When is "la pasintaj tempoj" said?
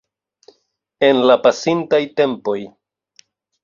1.33-2.61